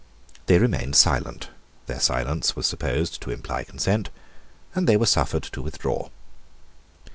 They 0.47 0.57
remained 0.57 0.95
silent: 0.95 1.49
their 1.85 1.99
silence 1.99 2.55
was 2.55 2.65
supposed 2.65 3.21
to 3.21 3.29
imply 3.29 3.63
consent; 3.65 4.09
and 4.73 4.87
they 4.87 4.97
were 4.97 5.05
suffered 5.05 5.43
to 5.43 5.61
withdraw. 5.61 6.09